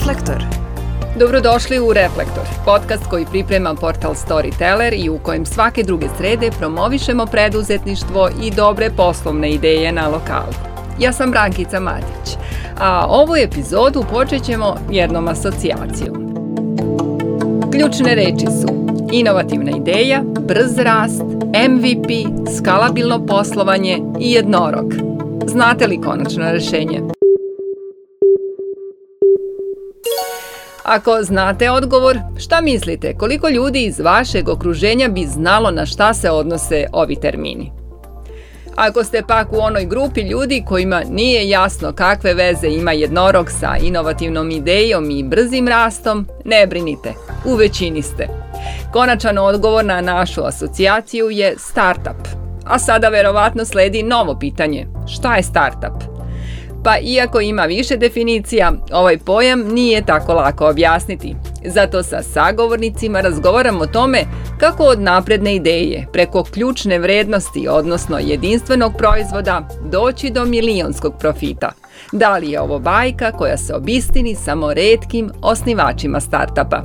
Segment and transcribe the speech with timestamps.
[0.00, 0.44] Reflektor.
[1.18, 7.26] Dobrodošli u Reflektor, podcast koji priprema portal Storyteller i u kojem svake druge srede promovišemo
[7.26, 10.52] preduzetništvo i dobre poslovne ideje na lokalu.
[10.98, 12.36] Ja sam Brankica Matić,
[12.78, 16.34] a ovu epizodu počet ćemo jednom asocijacijom.
[17.72, 18.68] Ključne reči su
[19.12, 21.22] inovativna ideja, brz rast,
[21.68, 22.08] MVP,
[22.58, 24.94] skalabilno poslovanje i jednorog.
[25.46, 27.19] Znate li konačno rešenje?
[30.90, 36.30] Ako znate odgovor, šta mislite koliko ljudi iz vašeg okruženja bi znalo na šta se
[36.30, 37.72] odnose ovi termini?
[38.76, 43.76] Ako ste pak u onoj grupi ljudi kojima nije jasno kakve veze ima jednorog sa
[43.82, 47.12] inovativnom idejom i brzim rastom, ne brinite,
[47.44, 48.28] u većini ste.
[48.92, 52.28] Konačan odgovor na našu asocijaciju je startup.
[52.64, 54.86] A sada verovatno sledi novo pitanje.
[55.06, 56.09] Šta je startup?
[56.84, 61.34] Pa iako ima više definicija, ovaj pojam nije tako lako objasniti.
[61.64, 64.24] Zato sa sagovornicima razgovaram o tome
[64.58, 71.72] kako od napredne ideje, preko ključne vrednosti, odnosno jedinstvenog proizvoda, doći do milionskog profita.
[72.12, 76.82] Da li je ovo bajka koja se obistini samo redkim osnivačima startapa?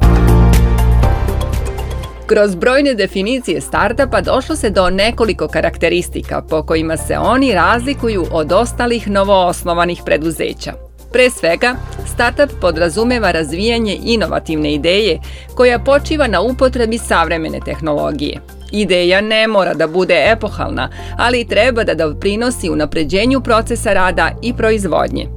[2.28, 8.52] Kroz brojne definicije startupa došlo se do nekoliko karakteristika po kojima se oni razlikuju od
[8.52, 10.85] ostalih novoosnovanih preduzeća.
[11.12, 11.76] Pre svega,
[12.14, 15.20] startup podrazumeva razvijanje inovativne ideje
[15.56, 18.40] koja počiva na upotrebi savremene tehnologije.
[18.72, 25.28] Ideja ne mora da bude epohalna, ali treba da doprinosi unapređenju procesa rada i proizvodnje.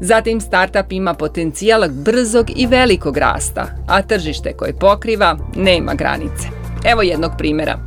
[0.00, 6.48] Zatim startup ima potencijal brzog i velikog rasta, a tržište koje pokriva nema granice.
[6.84, 7.78] Evo jednog primjera.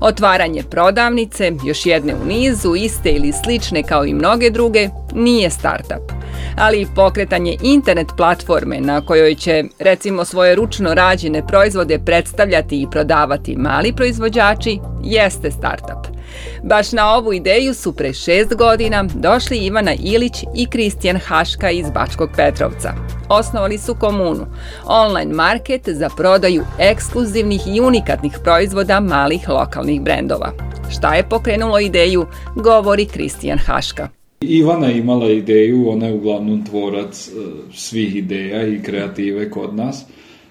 [0.00, 6.19] Otvaranje prodavnice, još jedne u nizu, iste ili slične kao i mnoge druge, nije startup.
[6.56, 13.56] Ali pokretanje internet platforme na kojoj će, recimo, svoje ručno rađene proizvode predstavljati i prodavati
[13.56, 16.20] mali proizvođači, jeste startup.
[16.62, 21.90] Baš na ovu ideju su pre šest godina došli Ivana Ilić i Kristijan Haška iz
[21.90, 22.92] Bačkog Petrovca.
[23.28, 24.46] Osnovali su komunu,
[24.86, 30.52] online market za prodaju ekskluzivnih i unikatnih proizvoda malih lokalnih brendova.
[30.90, 34.19] Šta je pokrenulo ideju, govori Kristijan Haška.
[34.44, 37.32] Ivana je imala ideju, ona je uglavnom tvorac e,
[37.74, 40.04] svih ideja i kreative kod nas.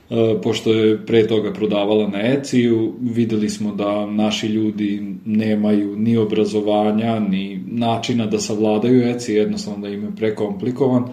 [0.09, 6.17] E, pošto je pre toga prodavala na Eciju, videli smo da naši ljudi nemaju ni
[6.17, 11.03] obrazovanja, ni načina da savladaju Eci, jednostavno da im je prekomplikovan.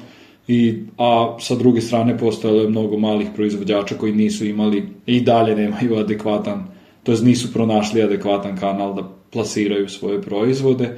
[0.48, 5.56] I, a sa druge strane postojalo je mnogo malih proizvođača koji nisu imali i dalje
[5.56, 6.64] nemaju adekvatan,
[7.02, 10.96] to jest nisu pronašli adekvatan kanal da plasiraju svoje proizvode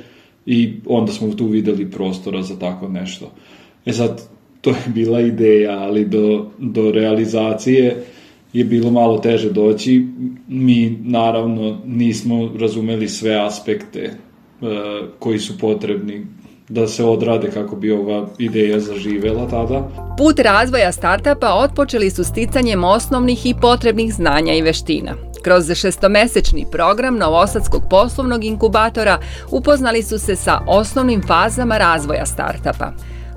[0.50, 3.30] i onda smo tu videli prostora za tako nešto.
[3.86, 4.22] E sad,
[4.60, 8.04] to je bila ideja, ali do, do realizacije
[8.52, 10.06] je bilo malo teže doći.
[10.48, 14.14] Mi naravno nismo razumeli sve aspekte e,
[15.18, 16.26] koji su potrebni
[16.68, 19.88] da se odrade kako bi ova ideja zaživela tada.
[20.18, 25.27] Put razvoja startapa otpočeli su sticanjem osnovnih i potrebnih znanja i veština.
[25.48, 29.18] Kroz šestomesečni program Novosadskog poslovnog inkubatora
[29.50, 32.92] upoznali su se sa osnovnim fazama razvoja startapa.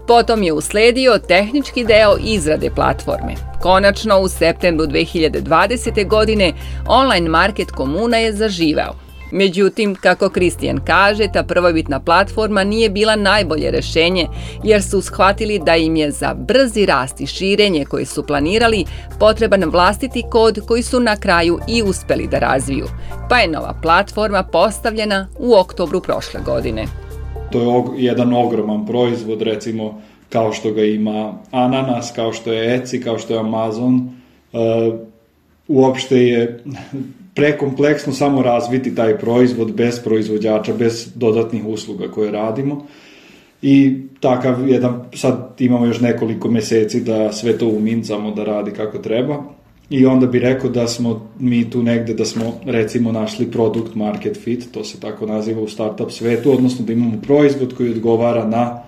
[0.07, 3.35] Potom je usledio tehnički deo izrade platforme.
[3.61, 6.07] Konačno, u septembru 2020.
[6.07, 6.53] godine,
[6.87, 9.10] online market komuna je zaživao.
[9.31, 14.27] Međutim, kako Kristijan kaže, ta prvobitna platforma nije bila najbolje rešenje,
[14.63, 18.85] jer su shvatili da im je za brzi rast i širenje koje su planirali
[19.19, 22.85] potreban vlastiti kod koji su na kraju i uspeli da razviju.
[23.29, 26.85] Pa je nova platforma postavljena u oktobru prošle godine.
[27.51, 33.03] To je jedan ogroman proizvod, recimo kao što ga ima Ananas, kao što je Etsy,
[33.03, 33.95] kao što je Amazon.
[34.53, 34.59] Uh,
[35.67, 36.63] uopšte je
[37.35, 42.85] prekompleksno samo razviti taj proizvod bez proizvođača, bez dodatnih usluga koje radimo.
[43.61, 48.97] I takav jedan, sad imamo još nekoliko meseci da sve to umincamo da radi kako
[48.97, 49.43] treba.
[49.89, 54.37] I onda bi rekao da smo mi tu negde, da smo recimo našli product market
[54.43, 58.83] fit, to se tako naziva u startup svetu, odnosno da imamo proizvod koji odgovara na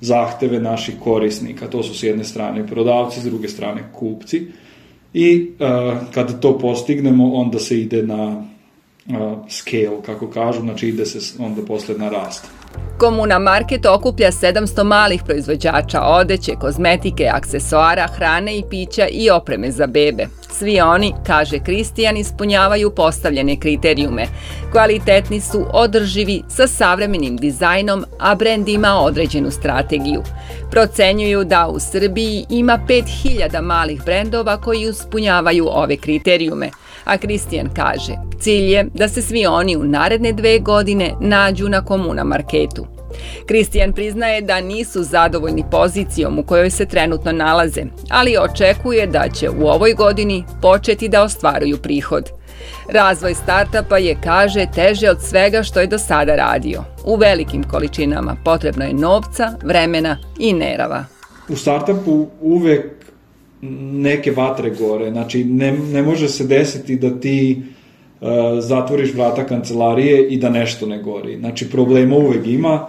[0.00, 1.66] zahteve naših korisnika.
[1.66, 4.46] To su s jedne strane prodavci, s druge strane kupci.
[5.14, 11.06] I uh, kada to postignemo, onda se ide na uh, scale, kako kažu, znači ide
[11.06, 12.46] se onda posle na rast.
[12.98, 19.86] Komuna Market okuplja 700 malih proizvođača odeće, kozmetike, aksesoara, hrane i pića i opreme za
[19.86, 20.26] bebe.
[20.58, 24.26] Svi oni, kaže Kristijan, ispunjavaju postavljene kriterijume.
[24.72, 30.22] Kvalitetni su, održivi, sa savremenim dizajnom, a brend ima određenu strategiju.
[30.70, 36.70] Procenjuju da u Srbiji ima 5000 malih brendova koji ispunjavaju ove kriterijume–
[37.04, 41.84] a Kristijan kaže, cilj je da se svi oni u naredne dve godine nađu na
[41.84, 42.86] komuna marketu.
[43.46, 49.50] Kristijan priznaje da nisu zadovoljni pozicijom u kojoj se trenutno nalaze, ali očekuje da će
[49.50, 52.30] u ovoj godini početi da ostvaruju prihod.
[52.92, 56.84] Razvoj startapa je, kaže, teže od svega što je do sada radio.
[57.04, 61.04] U velikim količinama potrebno je novca, vremena i nerava.
[61.48, 63.04] U startupu uvek
[63.92, 65.10] neke vatre gore.
[65.10, 67.62] Znači, ne, ne može se desiti da ti
[68.20, 68.28] uh,
[68.60, 71.36] zatvoriš vrata kancelarije i da nešto ne gori.
[71.38, 72.86] Znači, problema uvek ima.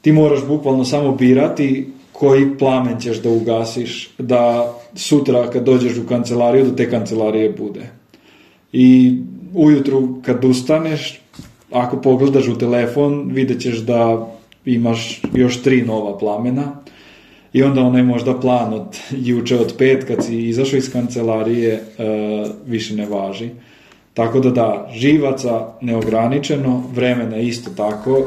[0.00, 6.06] Ti moraš bukvalno samo birati koji plamen ćeš da ugasiš, da sutra kad dođeš u
[6.06, 7.90] kancelariju, da te kancelarije bude.
[8.72, 9.18] I
[9.54, 11.20] ujutru kad ustaneš,
[11.72, 14.28] ako pogledaš u telefon, vidjet ćeš da
[14.64, 16.72] imaš još tri nova plamena
[17.52, 22.50] i onda onaj možda plan od juče od pet kad si izašao iz kancelarije uh,
[22.66, 23.50] više ne važi.
[24.14, 28.26] Tako da da, živaca neograničeno, vremena isto tako.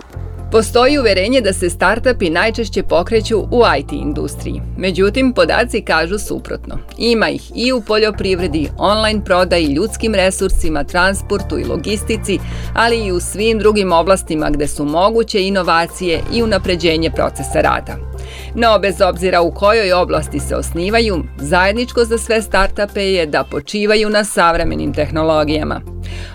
[0.52, 4.62] Postoji uverenje da se startupi najčešće pokreću u IT industriji.
[4.78, 6.78] Međutim, podaci kažu suprotno.
[6.98, 12.40] Ima ih i u poljoprivredi, online prodaji, ljudskim resursima, transportu i logistici,
[12.74, 17.96] ali i u svim drugim oblastima gde su moguće inovacije i unapređenje procesa rada.
[18.56, 24.10] No, bez obzira u kojoj oblasti se osnivaju, zajedničko za sve startupe je da počivaju
[24.10, 25.91] na savremenim tehnologijama.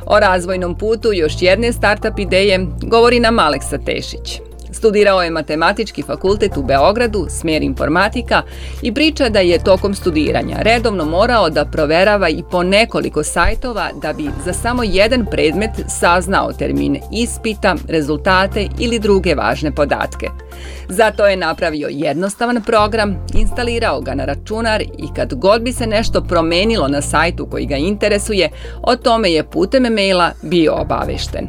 [0.07, 4.41] O razvojnom putu još jedne startup ideje govori nam Aleksa Tešić.
[4.77, 8.43] Studirao je matematički fakultet u Beogradu, smjer informatika
[8.83, 14.13] i priča da je tokom studiranja redovno morao da proverava i po nekoliko sajtova da
[14.13, 20.46] bi za samo jedan predmet saznao termine ispita, rezultate ili druge važne podatke.
[20.89, 26.21] Zato je napravio jednostavan program, instalirao ga na računar i kad god bi se nešto
[26.21, 28.49] promenilo na sajtu koji ga interesuje,
[28.83, 31.49] o tome je putem maila bio obavešten.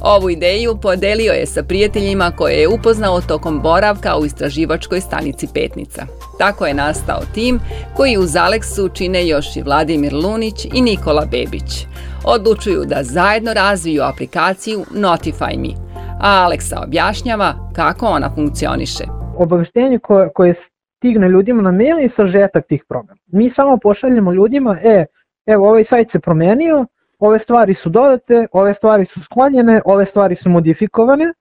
[0.00, 6.06] Ovu ideju podelio je sa prijateljima koje je upoznao tokom boravka u istraživačkoj stanici Petnica.
[6.38, 7.60] Tako je nastao tim
[7.96, 11.86] koji uz Aleksu čine još i Vladimir Lunić i Nikola Bebić.
[12.24, 15.89] Odlučuju da zajedno razviju aplikaciju Notify Me,
[16.22, 19.04] a Aleksa objašnjava kako ona funkcioniše.
[19.36, 20.54] Obaveštenje koje, koje
[20.96, 23.20] stigne ljudima na mail i sažetak tih programa.
[23.32, 25.04] Mi samo pošaljemo ljudima, e,
[25.46, 26.86] evo ovaj sajt se promenio,
[27.18, 31.32] ove stvari su dodate, ove stvari su sklonjene, ove stvari su modifikovane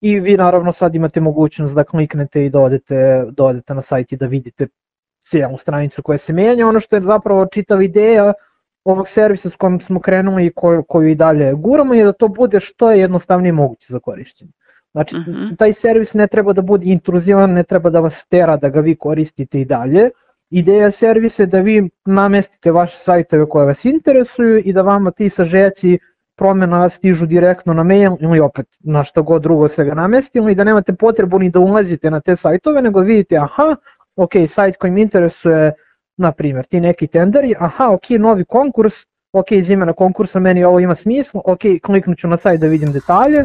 [0.00, 4.16] i vi naravno sad imate mogućnost da kliknete i dodete, dodete da na sajt i
[4.16, 4.66] da vidite
[5.30, 6.68] cijelu stranicu koja se menja.
[6.68, 8.32] Ono što je zapravo čitav ideja
[8.84, 12.28] ovog servisa s kojim smo krenuli i koju, koju i dalje guramo je da to
[12.28, 14.50] bude što je jednostavnije moguće za korišćenje.
[14.92, 15.30] Znači, uh mhm.
[15.30, 15.56] -huh.
[15.56, 18.96] taj servis ne treba da bude intruzivan, ne treba da vas tera da ga vi
[18.96, 20.10] koristite i dalje,
[20.50, 25.30] Ideja servisa je da vi namestite vaše sajtove koje vas interesuju i da vama ti
[25.36, 25.98] sažeci
[26.36, 30.54] promjena stižu direktno na mail ili opet na što god drugo se ga namestimo i
[30.54, 33.76] da nemate potrebu ni da ulazite na te sajtove, nego vidite aha,
[34.16, 35.72] ok, sajt koji mi interesuje,
[36.20, 38.94] na primjer, ti neki tenderi, aha, ok, novi konkurs,
[39.32, 42.92] ok, iz imena konkursa meni ovo ima smisla, ok, kliknut ću na sajt da vidim
[42.92, 43.44] detalje,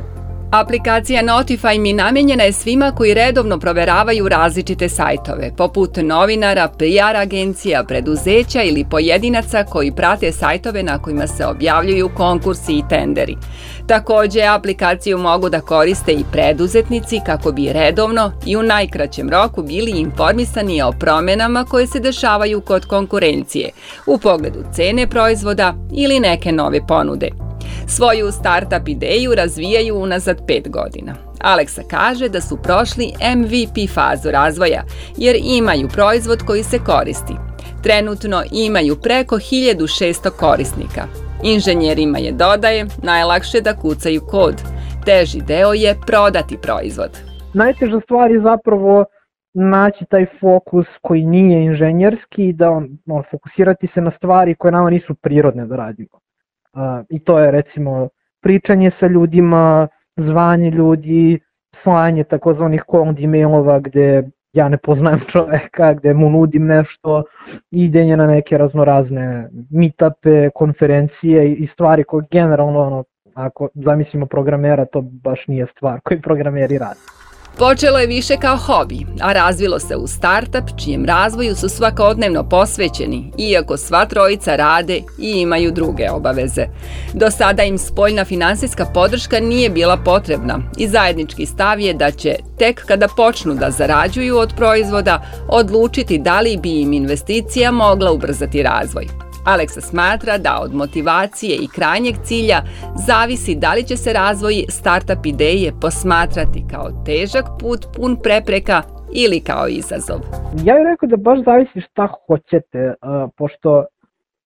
[0.51, 7.83] Aplikacija Notify Mi namenjena je svima koji redovno proveravaju različite sajtove, poput novinara, PR agencija,
[7.83, 13.37] preduzeća ili pojedinaca koji prate sajtove na kojima se objavljuju konkursi i tenderi.
[13.87, 19.91] Takođe, aplikaciju mogu da koriste i preduzetnici kako bi redovno i u najkraćem roku bili
[19.91, 23.69] informisani o promenama koje se dešavaju kod konkurencije
[24.05, 27.44] u pogledu cene proizvoda ili neke nove ponude.
[27.87, 31.13] Svoju startup ideju razvijaju unazad pet godina.
[31.41, 34.83] Aleksa kaže da su prošli MVP fazu razvoja,
[35.17, 37.33] jer imaju proizvod koji se koristi.
[37.83, 41.03] Trenutno imaju preko 1600 korisnika.
[41.43, 44.55] Inženjerima je dodaje najlakše da kucaju kod.
[45.05, 47.11] Teži deo je prodati proizvod.
[47.53, 49.05] Najteža stvar je zapravo
[49.53, 54.89] naći taj fokus koji nije inženjerski, da on, on, fokusirati se na stvari koje nama
[54.89, 56.24] nisu prirodne da radimo.
[57.09, 58.09] I to je recimo
[58.41, 61.39] pričanje sa ljudima, zvanje ljudi,
[61.83, 67.23] slanje takozvanih cold emailova gde ja ne poznajem čoveka, gde mu nudim nešto,
[67.71, 73.03] idenje na neke raznorazne meetupe, konferencije i stvari koje generalno, ono,
[73.33, 76.99] ako zamislimo programera, to baš nije stvar koju programeri rade.
[77.57, 83.31] Počelo je više kao hobi, a razvilo se u startup čijem razvoju su svakodnevno posvećeni,
[83.37, 86.65] iako sva trojica rade i imaju druge obaveze.
[87.13, 92.35] Do sada im spoljna finansijska podrška nije bila potrebna i zajednički stav je da će,
[92.57, 98.63] tek kada počnu da zarađuju od proizvoda, odlučiti da li bi im investicija mogla ubrzati
[98.63, 99.24] razvoj.
[99.45, 102.59] Aleksa smatra da od motivacije i krajnjeg cilja
[103.07, 108.81] zavisi da li će se razvoj startup ideje posmatrati kao težak put pun prepreka
[109.23, 110.19] ili kao izazov.
[110.67, 112.93] Ja bih rekao da baš zavisi šta hoćete,
[113.37, 113.85] pošto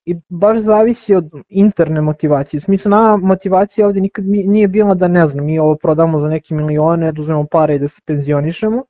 [0.05, 2.61] i baš zavisi od interne motivacije.
[2.61, 6.53] Smisla, nama motivacija ovde nikad nije bila da ne znam, mi ovo prodamo za neke
[6.53, 8.83] milione, da uzmemo pare i da se penzionišemo.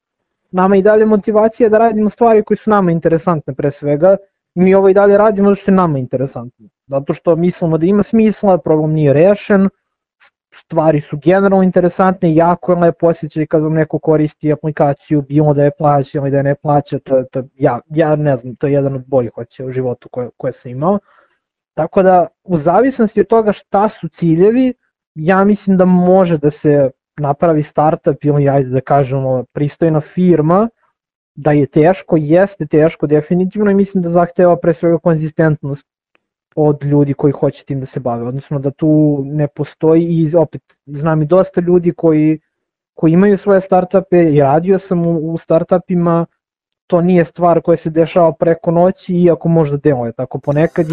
[0.52, 4.18] Nama i dalje motivacija da radimo stvari koje su nama interesantne pre svega,
[4.56, 6.66] mi ovo i dalje radimo zato što je nama interesantno.
[6.88, 9.70] Zato što mislimo da ima smisla, problem nije rešen,
[10.66, 15.64] stvari su generalno interesantne, jako je lepo osjećaj kad vam neko koristi aplikaciju, bilo da
[15.64, 18.74] je plaća ili da je ne plaća, to, to, ja, ja ne znam, to je
[18.74, 21.00] jedan od boljih hoće u životu koje, koje sam imao.
[21.74, 24.74] Tako da, u zavisnosti od toga šta su ciljevi,
[25.16, 26.90] ja mislim da može da se
[27.20, 30.70] napravi startup ili, ajde da kažemo, pristojna firma,
[31.36, 35.84] da je teško, jeste teško definitivno i mislim da zahteva pre svega konzistentnost
[36.56, 40.62] od ljudi koji hoće tim da se bave, odnosno da tu ne postoji i opet
[40.86, 42.40] znam i dosta ljudi koji,
[42.94, 46.26] koji imaju svoje startupe i radio sam u, u startupima,
[46.90, 50.88] to nije stvar koja se dešava preko noći, iako možda deluje tako ponekad.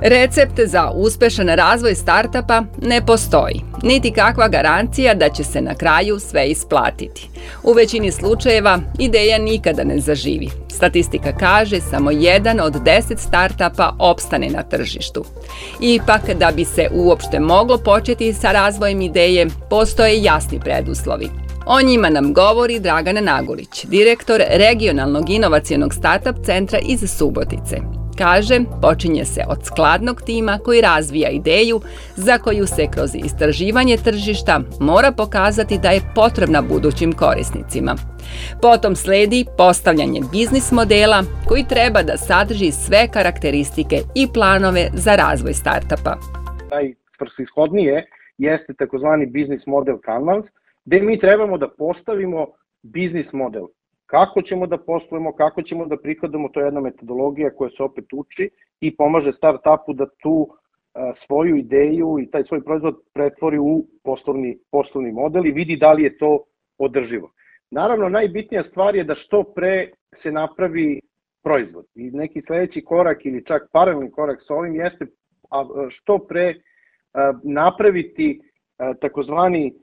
[0.00, 6.18] Recept za uspešan razvoj startapa ne postoji, niti kakva garancija da će se na kraju
[6.18, 7.28] sve isplatiti.
[7.64, 10.48] U većini slučajeva ideja nikada ne zaživi.
[10.68, 15.24] Statistika kaže samo jedan od deset startapa opstane na tržištu.
[15.80, 21.28] Ipak, da bi se uopšte moglo početi sa razvojem ideje, postoje jasni preduslovi–
[21.66, 27.76] O njima nam govori Dragana Nagulić, direktor regionalnog inovacijonog startup centra iz Subotice.
[28.18, 31.80] Kaže, počinje se od skladnog tima koji razvija ideju
[32.16, 37.94] za koju se kroz istraživanje tržišta mora pokazati da je potrebna budućim korisnicima.
[38.62, 45.54] Potom sledi postavljanje biznis modela koji treba da sadrži sve karakteristike i planove za razvoj
[45.54, 46.16] startupa.
[46.70, 48.06] Najprsishodnije
[48.38, 50.44] jeste takozvani biznis model canvas,
[50.88, 52.46] gde mi trebamo da postavimo
[52.82, 53.66] biznis model.
[54.06, 58.04] Kako ćemo da poslujemo, kako ćemo da prihodamo, to je jedna metodologija koja se opet
[58.12, 60.48] uči i pomaže startupu da tu
[60.94, 65.92] a, svoju ideju i taj svoj proizvod pretvori u poslovni, poslovni model i vidi da
[65.92, 66.44] li je to
[66.78, 67.30] održivo.
[67.70, 69.90] Naravno, najbitnija stvar je da što pre
[70.22, 71.00] se napravi
[71.42, 71.84] proizvod.
[71.94, 75.06] I neki sledeći korak ili čak paralelni korak sa ovim jeste
[75.90, 76.54] što pre
[77.42, 78.40] napraviti
[79.00, 79.74] takozvani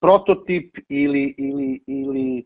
[0.00, 2.44] prototip ili, ili, ili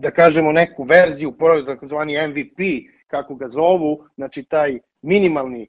[0.00, 1.34] da kažemo neku verziju,
[1.66, 2.58] takozvani MVP,
[3.06, 5.66] kako ga zovu, znači taj minimalni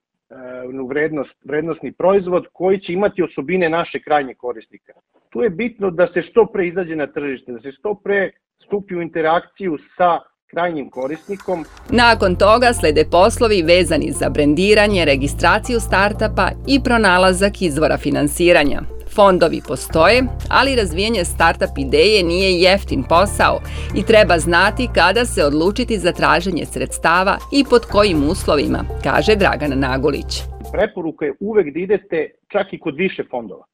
[0.90, 4.94] vrednost, vrednostni proizvod koji će imati osobine naše krajnje korisnika.
[5.30, 8.32] Tu je bitno da se što pre izađe na tržište, da se što pre
[8.66, 11.66] stupi u interakciju sa krajnjim korisnikom.
[11.90, 18.97] Nakon toga slede poslovi vezani za brendiranje, registraciju startapa i pronalazak izvora finansiranja.
[19.18, 23.60] Fondovi postoje, ali razvijanje startup ideje nije jeftin posao
[24.00, 29.76] i treba znati kada se odlučiti za traženje sredstava i pod kojim uslovima, kaže Dragana
[29.76, 30.32] Nagulić.
[30.72, 33.66] Preporuka je uvek da idete čak i kod više fondova.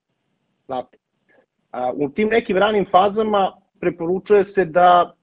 [0.66, 0.98] Znate,
[1.94, 5.14] u tim nekim ranim fazama preporučuje se da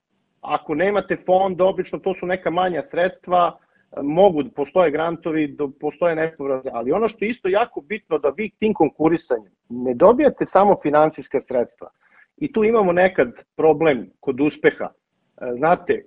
[0.40, 3.58] ako nemate fond, obično to su neka manja sredstva,
[4.02, 8.74] mogu, postoje grantovi, postoje nepovratne, ali ono što je isto jako bitno da vi tim
[8.74, 11.90] konkurisanjem ne dobijate samo finansijska sredstva.
[12.36, 14.84] I tu imamo nekad problem kod uspeha.
[14.84, 16.02] E, znate, e,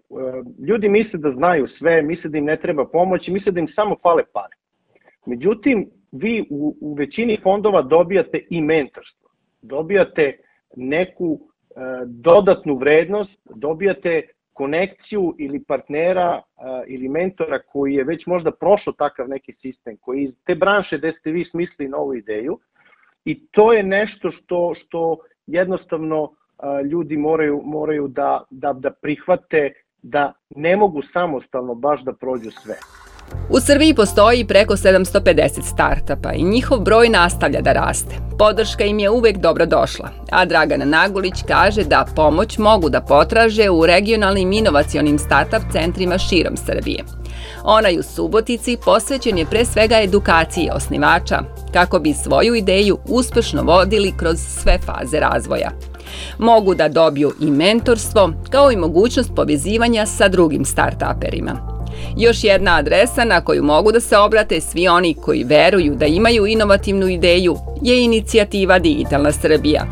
[0.67, 3.67] ljudi misle da znaju sve, misle da im ne treba pomoć i misle da im
[3.75, 4.55] samo fale pare.
[5.25, 9.29] Međutim, vi u, u većini fondova dobijate i mentorstvo,
[9.61, 10.37] dobijate
[10.75, 14.21] neku e, dodatnu vrednost, dobijate
[14.53, 16.41] konekciju ili partnera
[16.87, 21.13] ili mentora koji je već možda prošao takav neki sistem, koji iz te branše gde
[21.19, 22.59] ste vi smislili novu ideju
[23.25, 25.17] i to je nešto što, što
[25.47, 26.31] jednostavno
[26.91, 32.75] ljudi moraju, moraju da, da, da prihvate da ne mogu samostalno baš da prođu sve.
[33.49, 38.15] U Srbiji postoji preko 750 startapa i njihov broj nastavlja da raste.
[38.37, 43.69] Podrška im je uvek dobro došla, a Dragana Nagulić kaže da pomoć mogu da potraže
[43.69, 47.03] u regionalnim inovacionim startup centrima širom Srbije.
[47.63, 51.39] Onaj u Subotici posvećen je pre svega edukaciji osnivača,
[51.73, 55.71] kako bi svoju ideju uspešno vodili kroz sve faze razvoja.
[56.37, 61.72] Mogu da dobiju i mentorstvo, kao i mogućnost povezivanja sa drugim startuperima.
[62.17, 66.45] Još jedna adresa na koju mogu da se obrate svi oni koji veruju da imaju
[66.45, 69.85] inovativnu ideju je inicijativa Digitalna Srbija.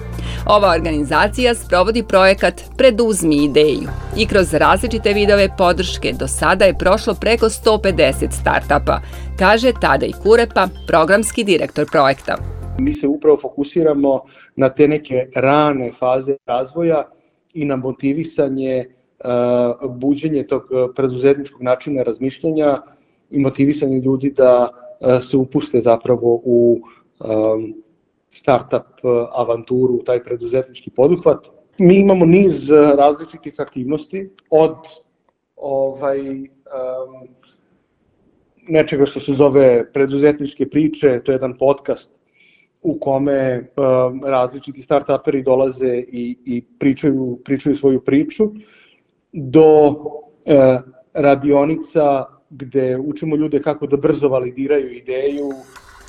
[0.47, 7.13] Ova organizacija sprovodi projekat Preduzmi ideju i kroz različite vidove podrške do sada je prošlo
[7.21, 8.99] preko 150 startapa,
[9.39, 12.37] kaže Tadej Kurepa, programski direktor projekta.
[12.79, 14.21] Mi se upravo fokusiramo
[14.55, 17.07] na te neke rane faze razvoja
[17.53, 18.85] i na motivisanje
[19.89, 22.81] buđenje tog uh, preduzetničkog načina razmišljanja
[23.31, 26.79] i motivisanje ljudi da uh, se upuste zapravo u
[27.19, 27.73] um,
[28.41, 31.39] startup avanturu, taj preduzetnički poduhvat.
[31.77, 34.75] Mi imamo niz različitih aktivnosti od
[35.55, 37.27] ovaj, um,
[38.67, 42.07] nečega što se zove preduzetničke priče, to je jedan podcast
[42.81, 48.43] u kome um, različiti startuperi dolaze i, i pričaju, pričaju svoju priču.
[48.43, 48.51] Uh,
[49.33, 49.95] do
[50.45, 50.79] e,
[51.13, 55.49] radionica gde učimo ljude kako da brzo validiraju ideju.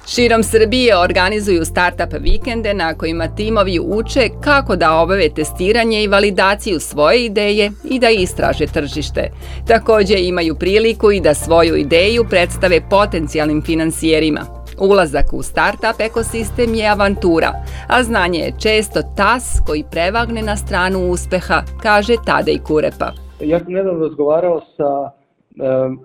[0.06, 6.80] Širom Srbije organizuju startup vikende na kojima timovi uče kako da obave testiranje i validaciju
[6.80, 9.30] svoje ideje i da istraže tržište.
[9.68, 14.61] Takođe imaju priliku i da svoju ideju predstave potencijalnim finansijerima.
[14.80, 17.50] Ulazak u startup ekosistem je avantura,
[17.88, 23.10] a znanje je često tas koji prevagne na stranu uspeha, kaže Tadej Kurepa.
[23.40, 25.10] Ja sam nedavno razgovarao sa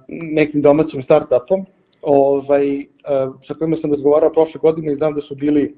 [0.08, 1.66] nekim domaćim startupom,
[2.02, 2.86] ovaj,
[3.48, 5.76] sa kojima sam razgovarao prošle godine i znam da su bili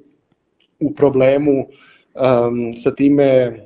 [0.79, 3.59] u problemu um, sa time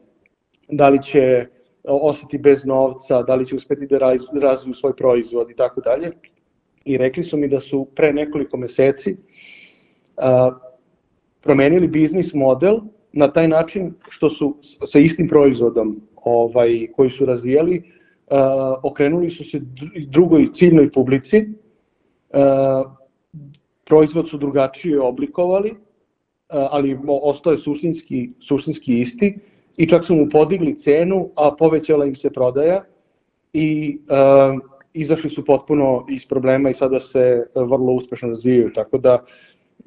[0.67, 1.45] da li će
[1.83, 3.97] ostati bez novca, da li će uspeti da
[4.41, 6.11] razviju svoj proizvod i tako dalje
[6.85, 9.15] i rekli su mi da su pre nekoliko meseci
[10.17, 10.51] a,
[11.41, 12.79] promenili biznis model
[13.13, 14.57] na taj način što su
[14.91, 17.83] sa istim proizvodom ovaj, koji su razvijali,
[18.29, 19.61] a, okrenuli su se
[20.07, 21.45] drugoj ciljnoj publici,
[22.33, 22.83] a,
[23.85, 25.75] proizvod su drugačije oblikovali,
[26.49, 29.37] ali ostao je suštinski, suštinski isti
[29.77, 32.83] i čak su mu podigli cenu, a povećala im se prodaja
[33.53, 34.57] i a,
[34.93, 39.83] izašli su potpuno iz problema i sada se e, vrlo uspešno razvijaju, tako da e,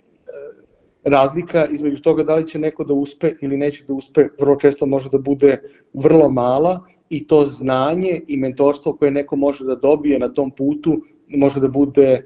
[1.05, 4.87] razlika između toga da li će neko da uspe ili neće da uspe, vrlo često
[4.87, 5.61] može da bude
[5.95, 11.01] vrlo mala i to znanje i mentorstvo koje neko može da dobije na tom putu
[11.29, 12.23] može da bude e,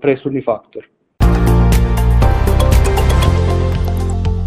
[0.00, 0.86] presudni faktor.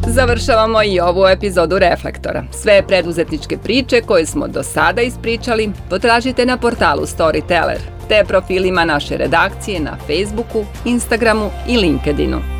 [0.08, 2.44] Završavamo i ovu epizodu Reflektora.
[2.52, 7.78] Sve preduzetničke priče koje smo do sada ispričali potražite na portalu Storyteller
[8.10, 12.53] te profilima naše redakcije na Facebooku, Instagramu i LinkedInu.